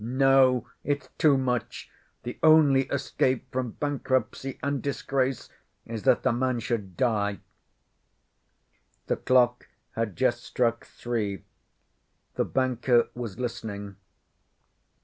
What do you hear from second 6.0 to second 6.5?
that the